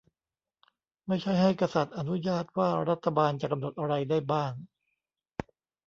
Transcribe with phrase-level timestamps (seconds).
[1.07, 4.51] ไม่ใช่ให้กษัตริย์อนุญาตว่ารัฐบาลจะกำหนดอะไรได้บ้าง